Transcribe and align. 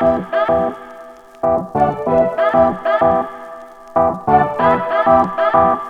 Thank 0.00 0.24
you. 5.84 5.89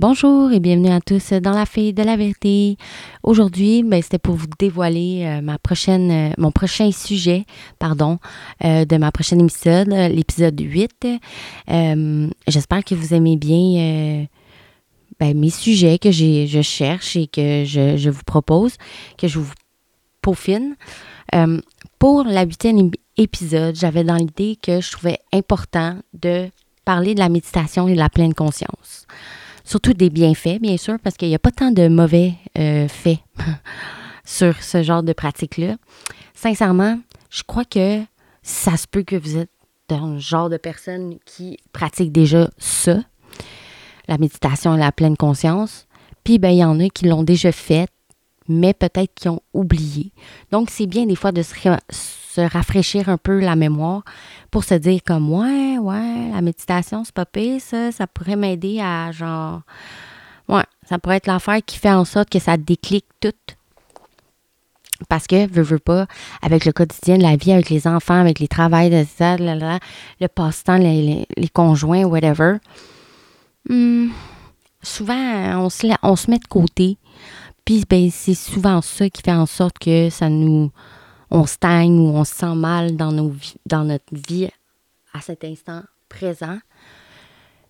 Bonjour 0.00 0.50
et 0.50 0.60
bienvenue 0.60 0.88
à 0.88 1.02
tous 1.02 1.34
dans 1.34 1.50
la 1.50 1.66
fille 1.66 1.92
de 1.92 2.02
la 2.02 2.16
vérité. 2.16 2.78
Aujourd'hui, 3.22 3.82
ben, 3.82 4.00
c'était 4.00 4.18
pour 4.18 4.34
vous 4.34 4.46
dévoiler 4.58 5.26
euh, 5.26 5.42
ma 5.42 5.58
prochaine, 5.58 6.10
euh, 6.10 6.32
mon 6.38 6.50
prochain 6.50 6.90
sujet, 6.90 7.44
pardon, 7.78 8.18
euh, 8.64 8.86
de 8.86 8.96
ma 8.96 9.12
prochaine 9.12 9.42
épisode, 9.42 9.88
l'épisode 9.88 10.58
8. 10.58 11.06
J'espère 12.48 12.82
que 12.82 12.94
vous 12.94 13.12
aimez 13.12 13.36
bien 13.36 14.26
ben, 15.20 15.38
mes 15.38 15.50
sujets 15.50 15.98
que 15.98 16.10
je 16.10 16.62
cherche 16.62 17.16
et 17.16 17.26
que 17.26 17.64
je, 17.66 18.08
vous 18.08 18.24
propose, 18.24 18.76
que 19.18 19.28
je 19.28 19.38
vous 19.38 19.52
peaufine. 20.22 20.76
pour 21.98 22.24
la 22.24 22.44
huitième 22.44 22.90
épisode, 23.18 23.76
j'avais 23.76 24.04
dans 24.04 24.16
l'idée 24.16 24.56
que 24.62 24.80
je 24.80 24.92
trouvais 24.92 25.18
important 25.30 25.98
de 26.14 26.48
parler 26.86 27.14
de 27.14 27.20
la 27.20 27.28
méditation 27.28 27.86
et 27.86 27.92
de 27.92 27.98
la 27.98 28.08
pleine 28.08 28.32
conscience 28.32 29.06
surtout 29.70 29.92
des 29.92 30.10
bienfaits, 30.10 30.60
bien 30.60 30.76
sûr, 30.76 30.98
parce 31.00 31.16
qu'il 31.16 31.28
n'y 31.28 31.34
a 31.36 31.38
pas 31.38 31.52
tant 31.52 31.70
de 31.70 31.86
mauvais 31.86 32.34
euh, 32.58 32.88
faits 32.88 33.20
sur 34.24 34.60
ce 34.60 34.82
genre 34.82 35.04
de 35.04 35.12
pratique-là. 35.12 35.76
Sincèrement, 36.34 36.98
je 37.30 37.44
crois 37.44 37.64
que 37.64 38.02
ça 38.42 38.76
se 38.76 38.88
peut 38.88 39.04
que 39.04 39.14
vous 39.14 39.36
êtes 39.36 39.50
un 39.90 40.18
genre 40.18 40.48
de 40.50 40.56
personne 40.56 41.18
qui 41.24 41.56
pratique 41.72 42.10
déjà 42.10 42.50
ça, 42.58 42.98
la 44.08 44.18
méditation 44.18 44.74
et 44.74 44.78
la 44.78 44.90
pleine 44.90 45.16
conscience. 45.16 45.86
Puis, 46.24 46.40
ben, 46.40 46.50
il 46.50 46.58
y 46.58 46.64
en 46.64 46.80
a 46.80 46.88
qui 46.88 47.06
l'ont 47.06 47.22
déjà 47.22 47.52
fait, 47.52 47.88
mais 48.48 48.74
peut-être 48.74 49.14
qui 49.14 49.28
ont 49.28 49.40
oublié. 49.54 50.12
Donc, 50.50 50.70
c'est 50.70 50.86
bien 50.86 51.06
des 51.06 51.14
fois 51.14 51.30
de 51.30 51.42
se, 51.42 51.54
se 52.34 52.40
rafraîchir 52.40 53.08
un 53.08 53.16
peu 53.16 53.40
la 53.40 53.56
mémoire 53.56 54.02
pour 54.50 54.64
se 54.64 54.74
dire 54.74 55.00
comme 55.04 55.32
ouais, 55.32 55.78
ouais, 55.78 56.30
la 56.32 56.40
méditation, 56.40 57.04
c'est 57.04 57.14
pas 57.14 57.26
pire, 57.26 57.60
ça, 57.60 57.90
ça 57.92 58.06
pourrait 58.06 58.36
m'aider 58.36 58.80
à 58.80 59.10
genre 59.10 59.62
ouais, 60.48 60.64
ça 60.88 60.98
pourrait 60.98 61.16
être 61.16 61.26
l'affaire 61.26 61.60
qui 61.64 61.78
fait 61.78 61.92
en 61.92 62.04
sorte 62.04 62.30
que 62.30 62.38
ça 62.38 62.56
déclique 62.56 63.06
tout. 63.20 63.32
Parce 65.08 65.26
que, 65.26 65.46
veux, 65.48 65.62
veux 65.62 65.78
pas, 65.78 66.06
avec 66.42 66.66
le 66.66 66.72
quotidien 66.72 67.16
de 67.16 67.22
la 67.22 67.36
vie, 67.36 67.52
avec 67.52 67.70
les 67.70 67.86
enfants, 67.86 68.20
avec 68.20 68.38
les 68.38 68.48
travails 68.48 68.90
de 68.90 69.06
ça, 69.16 69.36
le 69.38 70.26
passe-temps, 70.26 70.76
les, 70.76 71.26
conjoints, 71.54 72.04
whatever, 72.04 72.56
hmm, 73.68 74.08
souvent, 74.82 75.62
on 75.64 75.70
se, 75.70 75.86
on 76.02 76.16
se 76.16 76.30
met 76.30 76.38
de 76.38 76.46
côté. 76.46 76.98
Puis, 77.64 77.84
ben, 77.88 78.10
c'est 78.10 78.34
souvent 78.34 78.82
ça 78.82 79.08
qui 79.08 79.22
fait 79.22 79.32
en 79.32 79.46
sorte 79.46 79.78
que 79.78 80.10
ça 80.10 80.28
nous, 80.28 80.70
on 81.30 81.46
stagne 81.46 81.98
ou 81.98 82.08
on 82.16 82.24
se 82.24 82.34
sent 82.34 82.54
mal 82.54 82.96
dans, 82.96 83.12
nos, 83.12 83.32
dans 83.66 83.84
notre 83.84 84.14
vie 84.28 84.48
à 85.12 85.20
cet 85.20 85.44
instant 85.44 85.82
présent. 86.08 86.58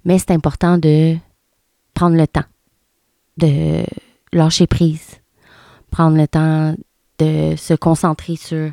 Mais 0.04 0.19
c'est 0.19 0.32
important 0.32 0.78
de 0.78 1.16
prendre 1.94 2.16
le 2.16 2.26
temps, 2.26 2.44
de 3.37 3.84
lâcher 4.32 4.66
prise, 4.66 5.21
prendre 5.91 6.16
le 6.16 6.26
temps 6.26 6.75
de 7.19 7.54
se 7.56 7.75
concentrer 7.75 8.37
sur 8.37 8.71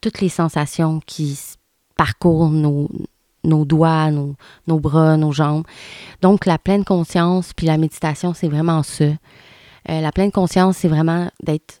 toutes 0.00 0.20
les 0.20 0.28
sensations 0.28 1.00
qui 1.06 1.38
parcourent 1.96 2.50
nos, 2.50 2.88
nos 3.44 3.64
doigts, 3.64 4.10
nos, 4.10 4.34
nos, 4.66 4.80
bras, 4.80 5.16
nos 5.16 5.32
jambes. 5.32 5.64
Donc, 6.20 6.46
la 6.46 6.58
pleine 6.58 6.84
conscience, 6.84 7.52
puis 7.52 7.66
la 7.66 7.78
méditation, 7.78 8.34
c'est 8.34 8.48
vraiment 8.48 8.82
ça. 8.82 9.04
Euh, 9.04 10.00
la 10.00 10.12
pleine 10.12 10.32
conscience, 10.32 10.78
c'est 10.78 10.88
vraiment 10.88 11.30
d'être, 11.42 11.80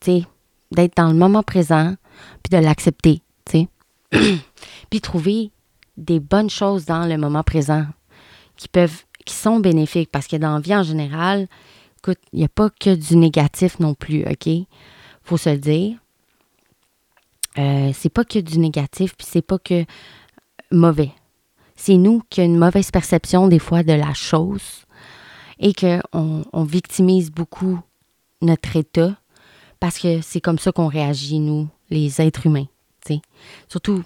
tu 0.00 0.20
sais, 0.20 0.26
d'être 0.72 0.96
dans 0.96 1.08
le 1.08 1.14
moment 1.14 1.42
présent, 1.42 1.94
puis 2.42 2.58
de 2.58 2.62
l'accepter, 2.62 3.22
tu 3.44 3.68
sais. 4.12 4.38
puis 4.90 5.00
trouver 5.00 5.50
des 5.96 6.20
bonnes 6.20 6.50
choses 6.50 6.84
dans 6.84 7.06
le 7.06 7.16
moment 7.16 7.42
présent 7.42 7.86
qui 8.56 8.68
peuvent, 8.68 9.04
qui 9.24 9.34
sont 9.34 9.60
bénéfiques, 9.60 10.10
parce 10.10 10.26
que 10.26 10.36
dans 10.36 10.54
la 10.54 10.60
vie 10.60 10.74
en 10.74 10.82
général, 10.82 11.46
écoute, 11.98 12.18
il 12.32 12.40
n'y 12.40 12.44
a 12.44 12.48
pas 12.48 12.70
que 12.70 12.94
du 12.94 13.16
négatif 13.16 13.80
non 13.80 13.94
plus, 13.94 14.24
OK? 14.26 14.48
Faut 15.22 15.36
se 15.36 15.50
le 15.50 15.58
dire. 15.58 15.98
Euh, 17.58 17.90
c'est 17.94 18.10
pas 18.10 18.24
que 18.24 18.38
du 18.38 18.58
négatif, 18.58 19.16
puis 19.16 19.26
c'est 19.28 19.42
pas 19.42 19.58
que 19.58 19.84
mauvais. 20.70 21.12
C'est 21.74 21.96
nous 21.96 22.22
qui 22.30 22.40
avons 22.40 22.52
une 22.52 22.58
mauvaise 22.58 22.90
perception 22.90 23.48
des 23.48 23.58
fois 23.58 23.82
de 23.82 23.92
la 23.92 24.14
chose 24.14 24.86
et 25.58 25.72
qu'on 25.72 26.44
on 26.52 26.64
victimise 26.64 27.30
beaucoup 27.30 27.80
notre 28.42 28.76
état 28.76 29.16
parce 29.80 29.98
que 29.98 30.20
c'est 30.22 30.40
comme 30.40 30.58
ça 30.58 30.72
qu'on 30.72 30.88
réagit, 30.88 31.38
nous, 31.38 31.68
les 31.90 32.20
êtres 32.20 32.46
humains. 32.46 32.66
Surtout, 33.68 34.02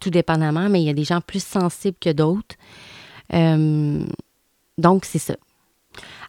tout 0.00 0.10
dépendamment, 0.10 0.68
mais 0.68 0.82
il 0.82 0.86
y 0.86 0.90
a 0.90 0.94
des 0.94 1.04
gens 1.04 1.20
plus 1.20 1.42
sensibles 1.42 1.96
que 2.00 2.10
d'autres. 2.10 2.56
Euh, 3.32 4.04
donc, 4.78 5.04
c'est 5.04 5.18
ça. 5.18 5.36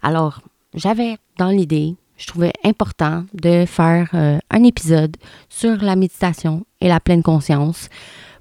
Alors, 0.02 0.42
j'avais 0.74 1.18
dans 1.38 1.50
l'idée, 1.50 1.96
je 2.18 2.28
trouvais 2.28 2.54
important 2.64 3.26
de 3.34 3.66
faire 3.66 4.10
euh, 4.14 4.40
un 4.50 4.64
épisode 4.64 5.18
sur 5.50 5.78
la 5.78 5.96
méditation 5.96 6.66
et 6.82 6.88
la 6.88 7.00
pleine 7.00 7.24
conscience 7.24 7.90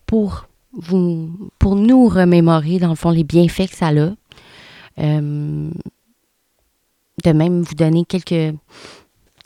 pour 0.06 0.46
vous, 0.72 1.30
pour 1.58 1.76
nous 1.76 2.08
remémorer, 2.08 2.78
dans 2.78 2.90
le 2.90 2.94
fond, 2.94 3.10
les 3.10 3.24
bienfaits 3.24 3.70
que 3.70 3.76
ça 3.76 3.88
a. 3.88 4.12
Euh, 4.98 5.70
de 7.24 7.32
même 7.32 7.62
vous 7.62 7.74
donner 7.74 8.04
quelques 8.04 8.54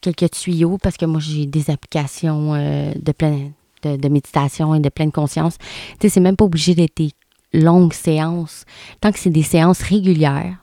quelques 0.01 0.31
tuyaux 0.31 0.79
parce 0.79 0.97
que 0.97 1.07
moi, 1.07 1.21
j'ai 1.21 1.47
des 1.47 1.71
applications 1.71 2.55
euh, 2.55 2.93
de, 2.95 3.13
plein, 3.13 3.51
de, 3.83 4.09
méditation 4.09 4.75
et 4.75 4.81
de 4.81 4.89
pleine 4.89 5.13
conscience. 5.13 5.59
Tu 5.59 5.97
sais, 6.03 6.09
c'est 6.09 6.21
même 6.21 6.37
pas 6.37 6.45
obligé 6.45 6.75
d'être 6.75 6.97
des 6.97 7.13
longues 7.53 7.93
séances. 7.93 8.65
Tant 9.01 9.13
que 9.13 9.19
c'est 9.19 9.31
des 9.31 9.43
séances 9.43 9.83
régulières, 9.83 10.57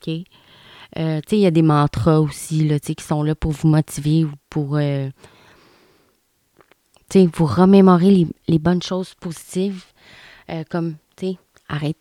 OK? 0.00 0.14
Euh, 0.98 1.20
tu 1.20 1.30
sais, 1.30 1.36
il 1.38 1.42
y 1.42 1.46
a 1.46 1.50
des 1.50 1.62
mantras 1.62 2.20
aussi, 2.20 2.66
là, 2.66 2.78
tu 2.80 2.88
sais, 2.88 2.94
qui 2.94 3.04
sont 3.04 3.22
là 3.22 3.34
pour 3.34 3.52
vous 3.52 3.68
motiver 3.68 4.24
ou 4.24 4.30
pour, 4.48 4.76
euh, 4.76 5.08
tu 7.10 7.20
sais, 7.20 7.28
vous 7.34 7.46
remémorer 7.46 8.26
les, 8.48 8.58
bonnes 8.58 8.82
choses 8.82 9.14
positives, 9.14 9.84
comme, 10.70 10.94
tu 11.16 11.26
sais, 11.26 11.38
arrête, 11.68 11.98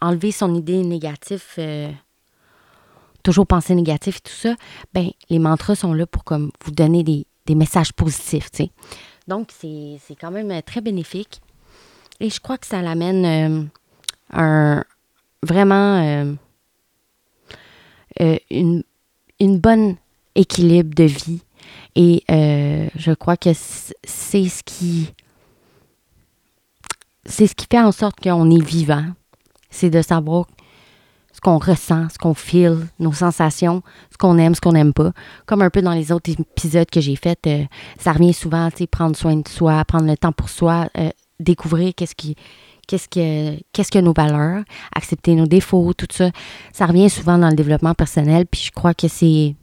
enlever 0.00 0.32
son 0.32 0.54
idée 0.54 0.84
négative 0.84 1.42
toujours 3.28 3.46
penser 3.46 3.74
négatif 3.74 4.16
et 4.16 4.20
tout 4.20 4.32
ça, 4.32 4.56
ben 4.94 5.10
les 5.28 5.38
mantras 5.38 5.74
sont 5.74 5.92
là 5.92 6.06
pour 6.06 6.24
comme 6.24 6.50
vous 6.64 6.70
donner 6.70 7.02
des, 7.02 7.26
messages 7.54 7.92
positifs, 7.92 8.50
tu 8.50 8.64
sais. 8.64 8.70
Donc, 9.26 9.50
c'est 9.52 10.16
quand 10.18 10.30
même 10.30 10.50
euh, 10.50 10.62
très 10.64 10.80
bénéfique. 10.80 11.42
Et 12.20 12.30
je 12.30 12.40
crois 12.40 12.56
que 12.56 12.66
ça 12.66 12.80
l'amène 12.80 13.24
euh, 13.26 13.64
un 14.32 14.84
vraiment 15.42 16.34
euh, 18.20 18.38
une, 18.50 18.82
une 19.40 19.58
bonne 19.58 19.96
équilibre 20.34 20.94
de 20.94 21.04
vie. 21.04 21.42
Et 21.96 22.24
je 22.28 23.12
crois 23.12 23.36
que 23.36 23.50
c'est 23.52 24.48
ce 24.48 24.62
qui 24.62 25.12
c'est 27.26 27.46
ce 27.46 27.54
qui 27.54 27.66
fait 27.70 27.80
en 27.80 27.92
sorte 27.92 28.20
qu'on 28.20 28.50
est 28.50 28.64
vivant. 28.64 29.04
C'est 29.68 29.90
de 29.90 30.00
savoir 30.00 30.46
ce 31.38 31.40
qu'on 31.40 31.58
ressent, 31.58 32.08
ce 32.12 32.18
qu'on 32.18 32.34
feel, 32.34 32.88
nos 32.98 33.12
sensations, 33.12 33.84
ce 34.10 34.18
qu'on 34.18 34.38
aime, 34.38 34.56
ce 34.56 34.60
qu'on 34.60 34.72
n'aime 34.72 34.92
pas. 34.92 35.12
Comme 35.46 35.62
un 35.62 35.70
peu 35.70 35.82
dans 35.82 35.92
les 35.92 36.10
autres 36.10 36.32
épisodes 36.32 36.90
que 36.90 37.00
j'ai 37.00 37.14
faits, 37.14 37.46
euh, 37.46 37.62
ça 37.96 38.10
revient 38.10 38.32
souvent, 38.34 38.68
tu 38.72 38.78
sais, 38.78 38.86
prendre 38.88 39.14
soin 39.14 39.36
de 39.36 39.46
soi, 39.46 39.84
prendre 39.84 40.08
le 40.08 40.16
temps 40.16 40.32
pour 40.32 40.48
soi, 40.48 40.88
euh, 40.98 41.10
découvrir 41.38 41.94
qu'est-ce 41.94 42.16
qui 42.16 42.34
qu'est-ce 42.88 43.06
que 43.92 43.98
nos 44.00 44.14
valeurs, 44.14 44.64
accepter 44.92 45.36
nos 45.36 45.46
défauts, 45.46 45.92
tout 45.92 46.08
ça. 46.10 46.30
Ça 46.72 46.86
revient 46.86 47.08
souvent 47.08 47.38
dans 47.38 47.50
le 47.50 47.54
développement 47.54 47.94
personnel, 47.94 48.44
puis 48.46 48.62
je 48.64 48.72
crois 48.72 48.94
que 48.94 49.06
c'est 49.06 49.54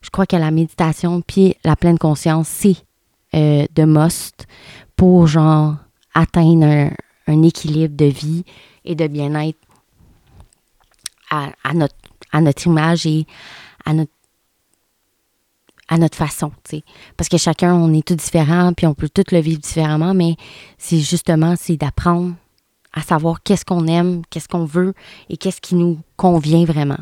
je 0.00 0.10
crois 0.10 0.24
que 0.24 0.36
la 0.36 0.50
méditation 0.50 1.20
puis 1.20 1.54
la 1.64 1.76
pleine 1.76 1.98
conscience, 1.98 2.48
c'est 2.48 2.76
euh, 3.34 3.66
de 3.74 3.84
must 3.84 4.46
pour 4.96 5.26
genre 5.26 5.76
atteindre 6.14 6.92
un 7.26 7.42
équilibre 7.42 7.94
de 7.94 8.06
vie 8.06 8.44
et 8.86 8.94
de 8.94 9.06
bien-être 9.06 9.58
à, 11.62 11.74
notre, 11.74 12.66
image 12.66 13.06
et 13.06 13.26
à 13.86 13.94
notre 15.98 16.16
façon. 16.16 16.52
Parce 17.16 17.28
que 17.28 17.38
chacun, 17.38 17.74
on 17.74 17.92
est 17.92 18.06
tous 18.06 18.16
différents, 18.16 18.72
puis 18.72 18.86
on 18.86 18.94
peut 18.94 19.08
tous 19.08 19.32
le 19.32 19.40
vivre 19.40 19.60
différemment, 19.60 20.14
mais 20.14 20.36
c'est 20.78 20.98
justement, 20.98 21.54
c'est 21.56 21.76
d'apprendre 21.76 22.34
à 22.92 23.02
savoir 23.02 23.42
qu'est-ce 23.42 23.64
qu'on 23.64 23.86
aime, 23.86 24.22
qu'est-ce 24.30 24.48
qu'on 24.48 24.64
veut 24.64 24.94
et 25.28 25.36
qu'est-ce 25.36 25.60
qui 25.60 25.74
nous 25.74 25.98
convient 26.16 26.64
vraiment. 26.64 26.98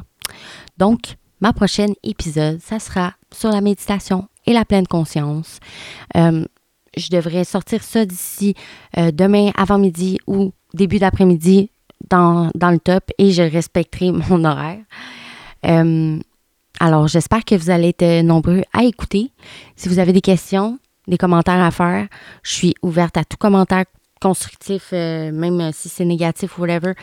Donc, 0.79 1.17
ma 1.41 1.53
prochaine 1.53 1.95
épisode, 2.03 2.61
ça 2.61 2.79
sera 2.79 3.13
sur 3.33 3.51
la 3.51 3.61
méditation 3.61 4.29
et 4.47 4.53
la 4.53 4.65
pleine 4.65 4.87
conscience. 4.87 5.59
Euh, 6.17 6.45
je 6.97 7.09
devrais 7.11 7.45
sortir 7.45 7.83
ça 7.83 8.05
d'ici 8.05 8.55
euh, 8.97 9.11
demain 9.13 9.51
avant-midi 9.57 10.19
ou 10.27 10.53
début 10.75 10.99
d'après-midi 10.99 11.71
dans, 12.11 12.51
le 12.55 12.79
top 12.79 13.11
et 13.19 13.33
je 13.33 13.43
respecterai 13.43 14.13
mon 14.29 14.45
horaire. 14.45 14.81
Euh, 15.67 16.19
alors, 16.81 17.07
j'espère 17.07 17.45
que 17.45 17.55
vous 17.55 17.71
allez 17.71 17.95
être 17.97 18.23
nombreux 18.23 18.63
à 18.73 18.85
écouter. 18.85 19.31
Si 19.77 19.89
vous 19.89 19.99
avez 19.99 20.13
des 20.13 20.21
questions, 20.21 20.79
des 21.07 21.19
commentaires 21.19 21.63
à 21.63 21.71
faire, 21.71 22.09
je 22.43 22.53
suis 22.53 22.75
ouverte 22.83 23.17
à 23.17 23.25
tout 23.25 23.37
commentaire 23.37 23.85
constructif, 24.21 24.91
euh, 24.93 25.33
même 25.33 25.73
si 25.73 25.89
c'est 25.89 26.05
négatif 26.05 26.57
ou 26.59 26.63
whatever. 26.63 26.95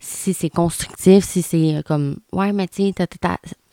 Si 0.00 0.32
c'est 0.32 0.50
constructif, 0.50 1.24
si 1.24 1.42
c'est 1.42 1.82
comme, 1.86 2.16
ouais, 2.32 2.52
mais 2.52 2.68
tu 2.68 2.92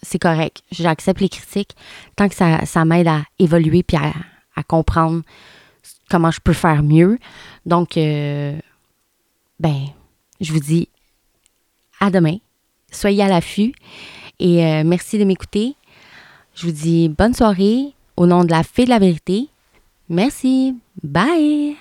c'est 0.02 0.20
correct. 0.20 0.62
J'accepte 0.72 1.22
les 1.22 1.30
critiques 1.30 1.76
tant 2.16 2.30
que 2.30 2.36
ça, 2.36 2.86
m'aide 2.86 3.08
à 3.08 3.24
évoluer 3.40 3.82
puis 3.82 3.98
à 3.98 4.64
comprendre 4.64 5.24
comment 6.10 6.32
je 6.32 6.40
peux 6.40 6.54
faire 6.54 6.84
mieux. 6.84 7.18
Donc, 7.66 7.98
euh, 7.98 8.58
ben, 9.60 9.86
je 10.42 10.54
vous 10.54 10.60
dis 10.60 10.90
à 12.00 12.10
demain. 12.10 12.38
Soyez 12.92 13.24
à 13.24 13.28
l'affût 13.28 13.74
et 14.40 14.66
euh, 14.66 14.84
merci 14.86 15.18
de 15.18 15.24
m'écouter. 15.24 15.76
Je 16.56 16.68
vous 16.68 16.72
dis 16.72 17.10
bonne 17.10 17.34
soirée 17.34 17.94
au 18.16 18.26
nom 18.26 18.44
de 18.44 18.52
la 18.52 18.64
fée 18.64 18.86
de 18.86 18.90
la 18.90 19.00
vérité. 19.00 19.50
Merci. 20.10 20.76
Bye. 21.04 21.76